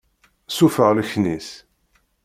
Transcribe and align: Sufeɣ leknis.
Sufeɣ 0.55 0.89
leknis. 0.97 1.49